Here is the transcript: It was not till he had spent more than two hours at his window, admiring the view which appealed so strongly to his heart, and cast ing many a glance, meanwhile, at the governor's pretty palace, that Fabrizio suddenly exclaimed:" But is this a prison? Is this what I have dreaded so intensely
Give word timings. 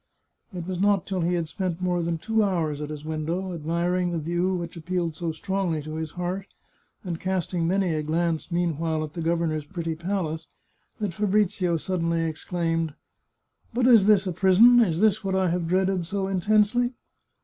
It 0.51 0.65
was 0.67 0.79
not 0.79 1.05
till 1.05 1.21
he 1.21 1.35
had 1.35 1.47
spent 1.47 1.79
more 1.79 2.01
than 2.01 2.17
two 2.17 2.41
hours 2.41 2.81
at 2.81 2.89
his 2.89 3.05
window, 3.05 3.53
admiring 3.53 4.09
the 4.09 4.17
view 4.17 4.55
which 4.55 4.75
appealed 4.75 5.13
so 5.13 5.31
strongly 5.31 5.79
to 5.83 5.93
his 5.97 6.09
heart, 6.13 6.47
and 7.03 7.19
cast 7.19 7.53
ing 7.53 7.67
many 7.67 7.93
a 7.93 8.01
glance, 8.01 8.51
meanwhile, 8.51 9.03
at 9.03 9.13
the 9.13 9.21
governor's 9.21 9.63
pretty 9.63 9.93
palace, 9.93 10.47
that 10.97 11.13
Fabrizio 11.13 11.77
suddenly 11.77 12.23
exclaimed:" 12.23 12.95
But 13.75 13.85
is 13.85 14.07
this 14.07 14.25
a 14.25 14.31
prison? 14.31 14.79
Is 14.79 15.01
this 15.01 15.23
what 15.23 15.35
I 15.35 15.49
have 15.51 15.67
dreaded 15.67 16.07
so 16.07 16.27
intensely 16.27 16.95